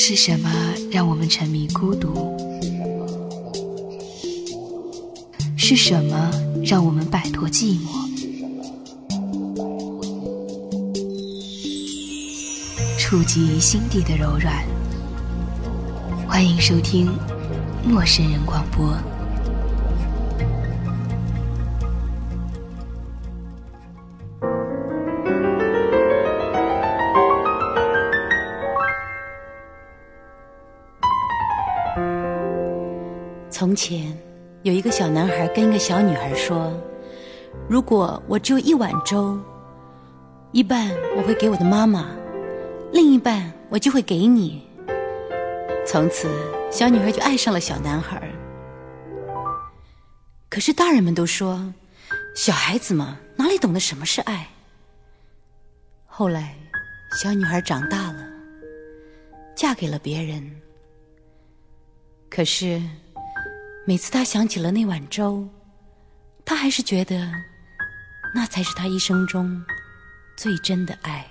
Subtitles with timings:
[0.00, 0.48] 是什么
[0.92, 2.36] 让我们沉迷孤独？
[5.56, 6.30] 是什么
[6.64, 7.88] 让我们摆脱寂寞？
[12.96, 14.64] 触及心底的柔软。
[16.28, 17.10] 欢迎收听
[17.84, 18.96] 陌生人广播。
[33.58, 34.16] 从前，
[34.62, 36.72] 有一个小男孩跟一个小女孩说
[37.68, 39.36] ：“如果我只有一碗粥，
[40.52, 42.08] 一半我会给我的妈妈，
[42.92, 44.62] 另一半我就会给你。”
[45.84, 46.28] 从此，
[46.70, 48.22] 小女孩就爱上了小男孩。
[50.48, 51.74] 可是大人们都说，
[52.36, 54.46] 小孩子嘛，哪里懂得什么是爱？
[56.06, 56.54] 后来，
[57.20, 58.24] 小女孩长大了，
[59.56, 60.48] 嫁给了别人。
[62.30, 62.80] 可是。
[63.88, 65.48] 每次他想起了那碗粥，
[66.44, 67.26] 他还是觉得
[68.34, 69.58] 那才是他一生中
[70.36, 71.26] 最真的爱。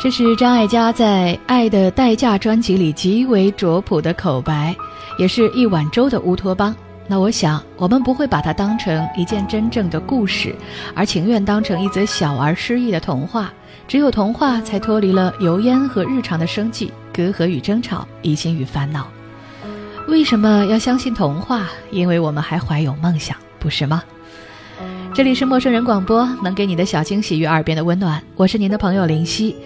[0.00, 4.74] 这是张艾嘉在《爱的代价》专辑里极为拙朴的口白，
[5.16, 6.74] 也是一碗粥的乌托邦。
[7.06, 10.52] 那我想，我们不会把它当成一件真正的故事，
[10.92, 13.52] 而情愿当成一则小而诗意的童话。
[13.86, 19.06] 只有童话，才脱离了油烟和日常的生计、隔阂与争吵、疑心与烦恼。
[20.14, 21.68] 为什么要相信童话？
[21.90, 24.00] 因为我们还怀有梦想，不是吗？
[25.12, 28.22] 这里是陌生人广播，能给你的小惊喜与耳边的温暖。
[28.36, 29.56] 我是您的朋友林夕。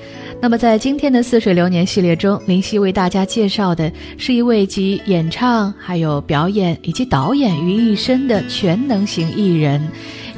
[0.41, 9.87] 那么在今天的似水流年系列中，林夕为大家介绍的是一位集演唱、还有表演以及导演于一身的全能型艺人，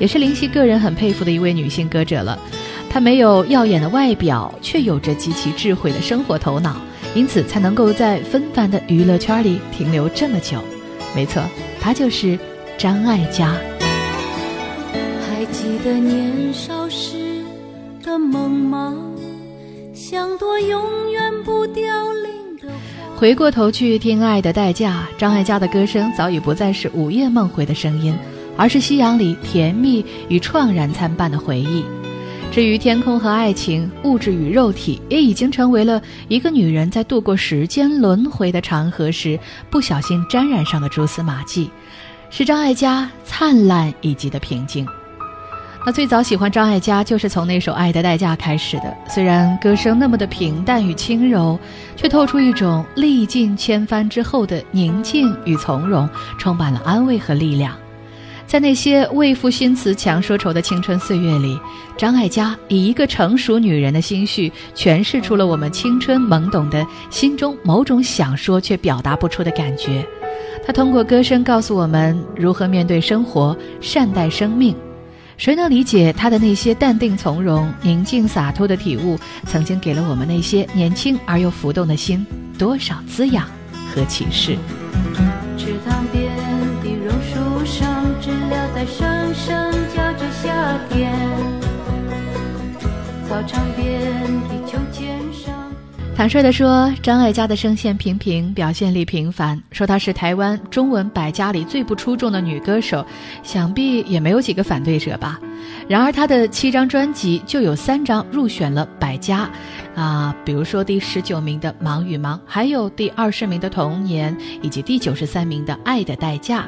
[0.01, 2.37] 也是林夕个人很佩服的一位女性歌者了。
[2.91, 6.81] 她没有耀眼的外表，却有着极其智慧的生活头脑。
[7.15, 10.59] 因此才能够在纷繁的娱乐圈里停留这么久。
[11.15, 11.43] 没错，
[11.81, 12.39] 她就是
[12.79, 13.55] 张艾嘉。
[15.29, 17.43] 还记得年少时
[18.03, 18.95] 的梦吗？
[19.93, 22.69] 像朵永远不凋零的
[23.17, 28.17] 回过头去听《爱的代价》，张艾嘉的歌声早已不再是午夜梦回的声音，
[28.57, 31.85] 而是夕阳里甜蜜与怆然参半的回忆。
[32.53, 39.39] 至于天空和爱情，物质与肉体，也已经成为了一个女人在度过时间轮回的长河时
[39.71, 41.71] 不小心沾染上的蛛丝马迹，
[42.29, 44.85] 是张艾嘉灿烂以及的平静。
[45.87, 48.95] 那最早喜欢张艾嘉，就是从那首《爱的代价》开始的。
[49.09, 51.57] 虽然歌声那么的平淡与轻柔，
[51.97, 56.07] 却透出一种历尽千帆之后的宁静与从容，
[56.37, 57.77] 充满了安慰和力量。
[58.51, 61.57] 在那些为赋新词强说愁的青春岁月里，
[61.97, 70.05] 张艾嘉以一个成熟女人的心绪诠释出了我们青春懵懂的心中某种想说却表达不出的感觉。
[70.67, 74.75] 她通过歌声告诉我们如何面对生活，善待生命。
[75.37, 79.17] 谁能理解她的那些淡定从容、宁静洒脱的体悟，
[79.47, 82.27] 曾经给了我们那些年轻而又浮动的心
[82.59, 83.49] 多少滋养
[83.95, 84.57] 和启示？
[89.35, 91.13] 声叫着夏天，
[93.29, 94.01] 操场边
[94.49, 95.55] 的秋千上。
[96.17, 99.61] 坦率地说，张艾嘉的声线平平，表现力平凡。
[99.73, 103.07] 说她是台湾中文百家里最不出众的女歌手，
[103.43, 105.41] 想必也没有几个反对者吧。
[105.89, 109.49] 然而，她的七张专辑就有三张入选了百家，
[109.95, 116.63] 啊，比如说第十九名的《忙与忙》，还有第二十名的《童年》，以及第九十三名的《爱的代价》。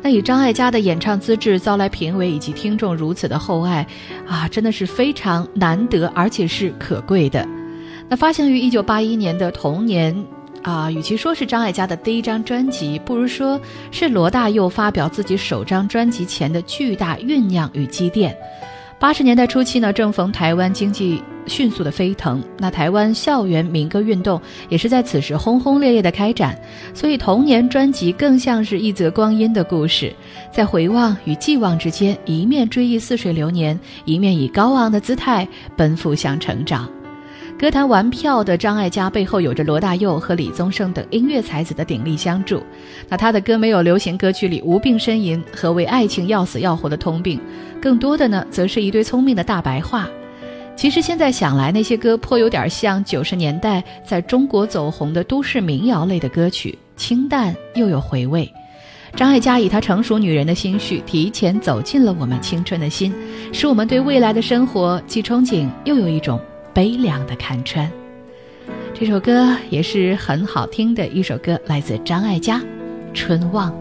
[0.00, 3.86] 那以张艾嘉的演唱资质遭来评委以及听众如此的厚爱，
[4.26, 7.46] 啊，真的是非常难得，而且是可贵的。
[8.08, 10.14] 那发行于一九八一年的《童年》，
[10.62, 13.60] 啊，与其说是张艾嘉的第一张专辑，不如说
[13.90, 18.34] 是罗大佑发表自己首张专辑前的巨大酝酿与积淀。
[18.98, 26.56] 八十年代初期呢，正逢台湾经济迅速的飞腾，那台湾校园民歌运动也是在此时轰轰烈烈的开展，
[26.92, 30.12] 所以童年专辑更像是一则光阴的故事，
[30.52, 36.88] 在回望与寄望之间，一面追忆似水流年，一面以高昂的姿态奔赴向成长。
[37.58, 42.62] 歌坛玩票的张艾嘉背后有着罗大佑和李宗盛等音乐才子的鼎力相助。
[43.08, 47.40] 那他的歌没有流行歌曲里无病呻吟和为爱情要死要活的通病，
[47.82, 50.08] 更多的呢，则是一堆聪明的大白话。
[50.78, 58.48] 其实现在想来，那些歌颇有点像九十年代在中国走红的都市民谣类的歌曲，清淡又有回味。
[59.16, 63.12] 张艾嘉以她成熟女人的心绪，提前走进了我们青春的心，
[63.52, 66.40] 使我们对未来的生活既憧憬又有一种。
[66.72, 67.90] 悲凉的看穿，
[68.94, 72.60] 这首歌也是很好听的一首歌，来自张艾嘉，
[73.12, 73.72] 《春望》。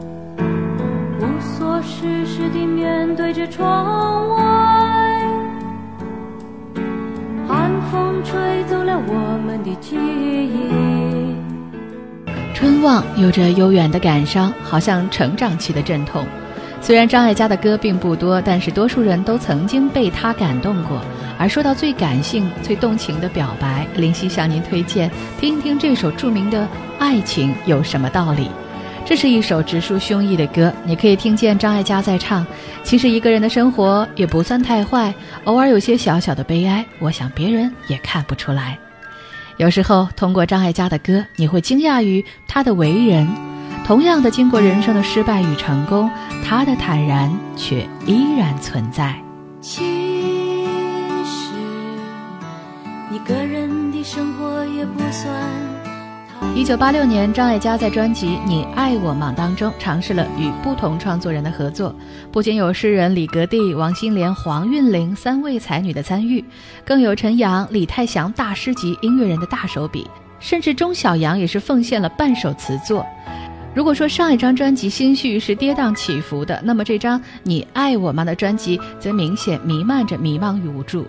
[1.19, 4.46] 无所事事地面对着窗外，
[7.91, 10.71] 风吹走了我们的记忆。
[12.53, 16.25] 春望有着悠远的感伤，好像成长期的阵痛。
[16.81, 21.01] 虽然张艾嘉的歌并不多，但是多数人都曾经被他感动过。
[21.39, 26.63] 而说到最感性、最动情的表白，林夕向您推荐听听这首著名的
[26.97, 28.45] 《爱情有什么道理》。
[29.07, 32.45] 这是一首直抒胸臆的歌，你可以听见张艾嘉在唱
[32.83, 35.13] ：“其实一个人的生活也不算太坏，
[35.45, 38.77] 偶尔有些小小的悲哀，我想别人也看不出来。”
[39.55, 43.25] 有时候通过张艾嘉的歌，你会惊讶于他的为人。
[43.85, 46.11] 同样的，经过人生的失败与成功，
[46.43, 49.15] 他的坦然却依然存在。
[56.57, 61.95] 一九八六年，张艾嘉在专辑《你爱我吗》当中尝试了与不同创作人的合作，
[62.31, 66.43] 不仅有诗人李格弟、王心莲、黄韵玲三位才女的参与，
[66.83, 70.07] 更有陈阳、李泰祥大师级音乐人的大手笔，
[70.39, 73.05] 甚至钟晓阳也是奉献了半首词作。
[73.75, 81.05] 如果说上一张专辑心绪是跌宕起伏的，那么这张《你爱我吗》的专辑则明显弥漫着迷茫与无助。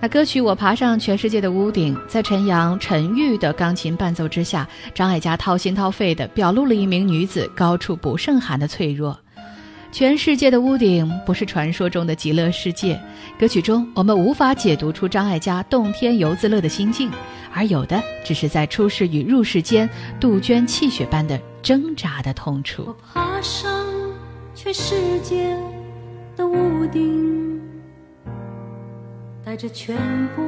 [0.00, 9.18] 那歌曲《我爬上全世界的屋顶》在陈阳、陈玉的钢琴伴奏之下，张艾嘉掏心掏肺地表露了一名女子高处不胜寒的脆弱。
[9.90, 13.00] 全世界的屋顶不是传说中的极乐世界，
[13.40, 17.10] 歌曲中我们无法解读出张艾嘉洞天游自乐的心境，
[17.52, 19.88] 而有的只是在出世与入世间
[20.20, 22.84] 杜鹃泣血般的挣扎的痛楚。
[22.86, 23.84] 我爬上
[24.54, 25.56] 全世界
[26.36, 27.47] 的屋顶。
[29.48, 29.96] 带着全
[30.36, 30.42] 部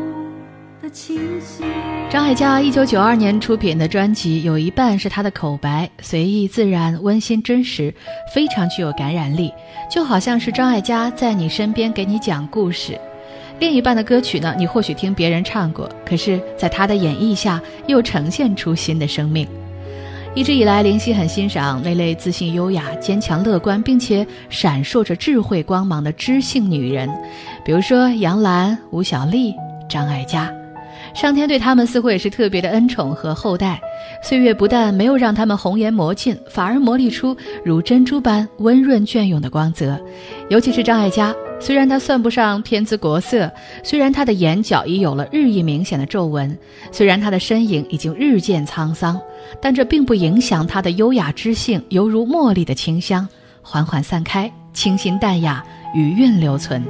[0.83, 1.65] 的情绪。
[2.11, 7.95] 张艾嘉一九九二年出品的专辑有一半是她的口白，随意自然、温馨真实，
[8.35, 9.51] 非常具有感染力，
[9.91, 13.01] 就好像是张艾嘉在你身边给你讲故事。
[13.59, 19.49] 另一半的歌曲呢，你或许听别人唱过，可是在她的演绎下，又呈现出新的生命。
[20.33, 27.11] 一直以来，林夕很欣赏那类自信、优雅、坚强、乐观，并且闪烁着智慧光芒的知性女人，
[27.65, 29.53] 比如说杨澜、吴小莉、
[29.89, 30.49] 张艾嘉。
[31.15, 33.81] 上天对他们似乎也是特别的恩宠和厚待，
[34.23, 40.01] 岁月不但没有让他们红颜磨尽，反而磨砺出如珍珠般温润隽永的光泽。
[40.49, 43.53] 尤其是张艾嘉，虽然她算不上天姿国色，
[43.85, 46.59] 虽然她的眼角已有了日益明显的皱纹，
[46.91, 49.21] 虽然她的身影已经日渐沧桑。
[49.61, 53.29] 但这并不影响她的优雅知性，犹如茉莉的清香，
[53.63, 55.65] 缓缓散开，清新淡雅，
[55.95, 56.83] 余韵留存。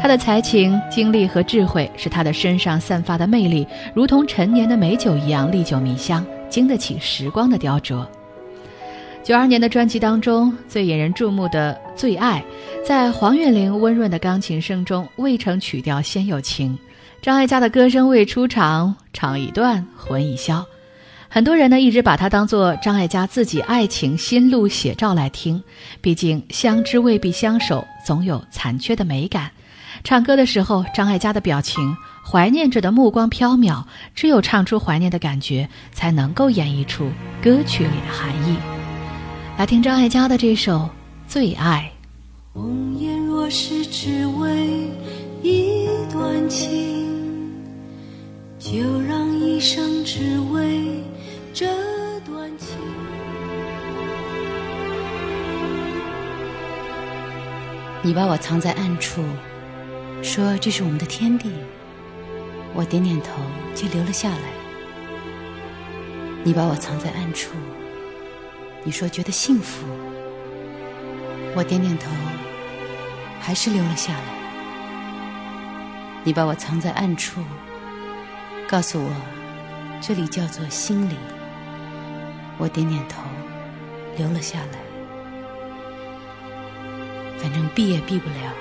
[0.00, 8.06] 她的才情、经历和智慧，使她的身上散发的魅力，如同陈年的美酒一样历久弥香，经得起时光的雕琢。
[9.30, 12.44] 九二年的专辑当中，最引人注目的《最爱》，
[12.84, 16.76] 在黄韵玲温润的钢琴声中，未成曲调先有情。
[17.22, 20.66] 张艾嘉的歌声未出场，唱一段，魂已消。
[21.28, 25.62] 很多人呢一直把它当做张艾嘉自己爱情心路写照来听，
[26.00, 29.48] 毕竟相知未必相守，总有残缺的美感。
[30.02, 31.96] 唱歌的时候，张艾嘉的表情、
[32.28, 37.08] 怀念着的目光飘渺，只有唱出怀念的感觉，才能够演绎出
[37.40, 38.56] 歌曲里的含义。
[39.60, 40.78] 来听张艾嘉的这首
[41.28, 41.92] 《最爱》。
[42.58, 44.88] 红颜若是只为
[45.42, 47.52] 一段情，
[48.58, 51.04] 就让一生只为。
[51.52, 51.66] 这
[52.20, 52.68] 段情，
[58.00, 59.22] 你把我藏在暗处，
[60.22, 61.50] 说这是我们的天地。
[62.72, 63.28] 我点点头，
[63.74, 64.40] 就留了下来。
[66.44, 67.50] 你把我藏在暗处，
[68.82, 69.86] 你说觉得幸福。
[71.54, 72.10] 我点点头，
[73.40, 74.24] 还是留了下来。
[76.22, 77.42] 你把我藏在暗处，
[78.68, 79.10] 告诉我，
[80.00, 81.16] 这里叫做心里。
[82.56, 83.22] 我点点头，
[84.16, 84.78] 留了下来。
[87.38, 88.52] 反正避也避不了，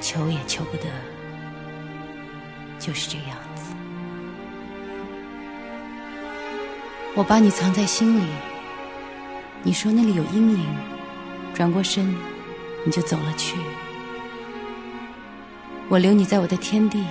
[0.00, 0.84] 求也求不得，
[2.78, 3.64] 就是这样子。
[7.16, 8.28] 我把你藏在心里，
[9.62, 10.66] 你说那里有阴影，
[11.52, 12.14] 转过身
[12.84, 13.56] 你就走了去。
[15.88, 17.04] 我留你在我的天地，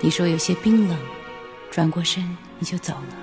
[0.00, 0.98] 你说有些冰冷，
[1.70, 3.16] 转过身你就走了。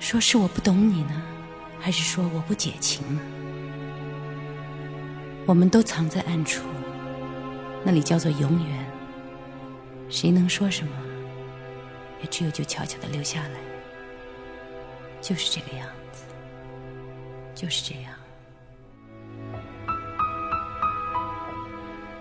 [0.00, 1.22] 说是我不懂你呢，
[1.78, 3.20] 还是说我不解情呢？
[5.46, 6.64] 我们都藏在暗处，
[7.84, 8.86] 那里叫做永远。
[10.08, 10.92] 谁能说什么？
[12.20, 13.77] 也只有就悄悄的留下来。
[15.20, 16.24] 就是这个样子，
[17.54, 18.12] 就是这样。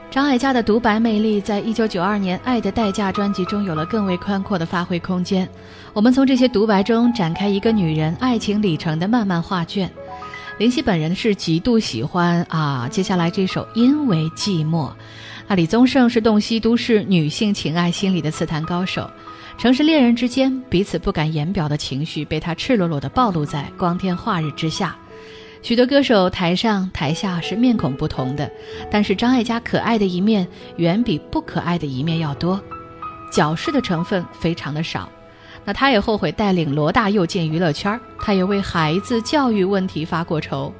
[0.09, 5.47] 张艾嘉的独白魅力，在一九九二年《爱的代价》专辑中有了更为宽阔的发挥空间。
[5.93, 9.91] 我们从这些独白中展开一个女人爱情里程的漫漫画卷。
[10.57, 14.71] 林夕本人是极度喜欢啊，接下来这首《因为寂寞》。
[15.47, 19.07] 啊，李宗盛是洞悉都市女性情爱心理的词坛高手，
[19.57, 24.95] 城市恋人之间彼此不敢言表的情绪，被他赤裸裸地暴露在光天化日之下。
[25.63, 28.49] 许多歌手台上台下是面孔不同的，
[28.91, 32.61] 但是张艾嘉可爱的一面远比不可爱的一面要多，
[33.31, 35.09] 矫饰的成分非常的少。
[35.65, 40.71] 那他也后悔带领罗大佑进娱乐圈，他也为孩子教育问题发过愁。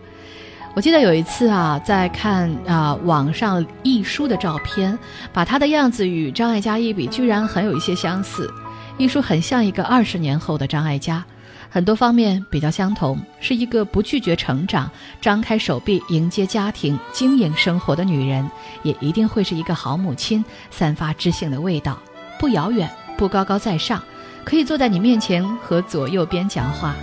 [0.75, 4.97] 我记得有一次啊，在看啊网上易舒的照片，
[5.33, 8.47] 把他的样子与张艾嘉一比，居然很有一些相似。
[8.97, 11.23] 易舒很像一个二十年后的张艾嘉。
[11.69, 14.89] 很多方面比较相同，是一个不拒绝成长、
[15.19, 18.49] 张开手臂迎接家庭、经营生活的女人，
[18.83, 21.99] 也一定会是一个好母亲，散发知性的味道，
[22.39, 24.01] 不遥远，不高高在上，
[24.45, 26.95] 可以坐在你面前和左右边讲话。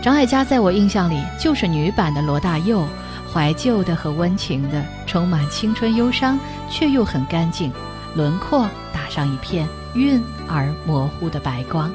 [0.00, 2.86] 张艾嘉在我印象里就是女版的罗大佑，
[3.34, 6.38] 怀旧的和温情的，充满青春忧伤，
[6.70, 7.70] 却又很干净，
[8.14, 11.90] 轮廓打上一片晕而模糊的白光。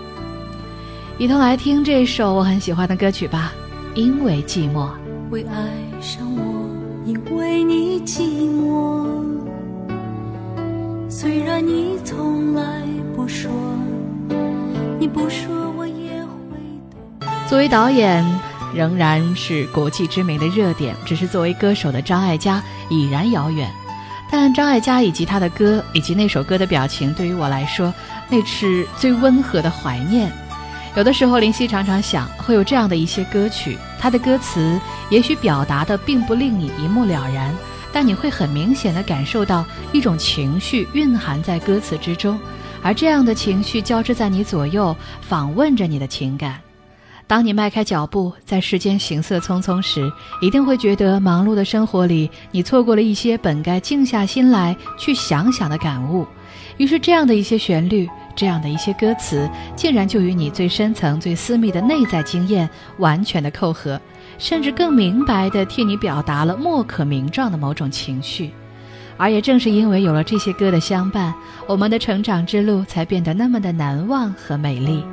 [1.18, 3.54] 一同来听这首我很喜欢的歌曲吧，
[3.94, 4.90] 因为寂寞。
[5.30, 6.70] 会爱上我，
[7.06, 9.08] 因为你寂寞。
[11.10, 12.82] 虽然你从来
[13.16, 13.52] 不说，
[15.00, 16.58] 你不说我也会
[16.90, 17.30] 懂。
[17.48, 18.26] 作为导演，
[18.74, 23.70] 仍然是国际知名的热点，只是作为歌手的张艾嘉已然遥远。
[24.32, 27.94] 但张艾嘉以及他的歌，以及那首歌的表情，对于我来说，
[28.30, 30.32] 那是最温和的怀念。
[30.96, 37.56] 有的时候，林夕常常想，会有这样的一些歌曲，它的歌词也许表达的并不令你一目了然，
[37.92, 42.40] 但你会很明显的感受到一种情绪蕴含在歌词之中，
[42.82, 46.63] 而这样的情绪交织在你左右，访问着你的情感。
[47.34, 50.08] 当你迈开脚步，在世间行色匆匆时，
[50.40, 56.28] 一定会觉得忙碌的生活里，你错过了一些本该静下心来去想想的感悟。
[56.78, 58.08] 于是，这样的一些旋律。
[58.36, 64.00] 这样的一些歌词，竟然就与你最深层、最私密的内在经验完全的扣合，
[64.38, 68.52] 甚至更明白地替你表达了莫可名状的某种情绪。
[69.18, 71.34] 而也正是因为有了这些歌的相伴，
[71.66, 75.04] 我们的成长之路才变得那么的难忘和美丽。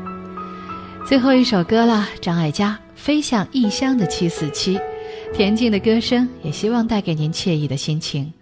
[1.06, 4.78] 最后一首歌了，张艾嘉《飞向异乡的七四七》，
[5.34, 8.32] 恬静的歌声，也希望带给您惬意的心情。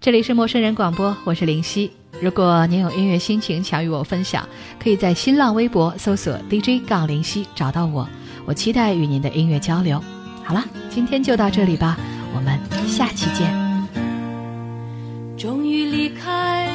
[0.00, 1.90] 这里是陌生人广播，我是林夕。
[2.20, 4.48] 如果您有音乐心情想与我分享，
[4.82, 8.08] 可以在新浪微博搜索 DJ 杠林夕找到我，
[8.46, 10.02] 我期待与您的音乐交流。
[10.42, 11.98] 好了，今天就到这里吧，
[12.34, 13.52] 我们下期见。
[15.36, 16.68] 终于离开，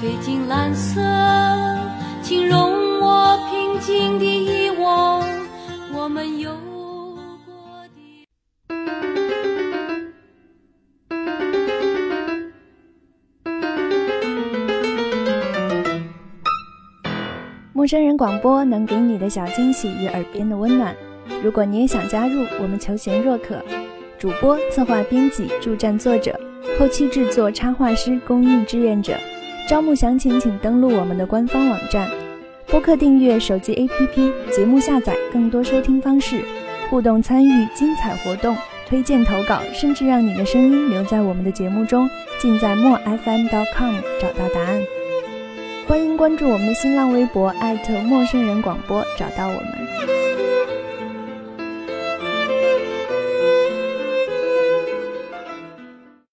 [0.00, 1.00] 飞进蓝色，
[2.22, 2.79] 请容
[17.80, 20.94] 陌生人广播能给你的小惊喜与耳边的温暖。
[21.42, 23.56] 如果你也想加入，我们求贤若渴。
[24.18, 26.38] 主播、策划、编辑、助战作者、
[26.78, 29.14] 后期制作、插画师、公益志愿者，
[29.66, 32.06] 招募详情请登录我们的官方网站。
[32.66, 36.42] 播客订阅、手机 APP、节目下载、更多收听方式、
[36.90, 38.54] 互动参与、精彩活动、
[38.86, 42.06] 推荐投稿，甚至让你的声音留在我们的节目中，
[42.38, 44.82] 尽在莫 FM.com 找到答案。
[45.90, 47.52] 欢迎关注我们的新浪微博，
[48.04, 50.19] 陌生人广播，找到我们。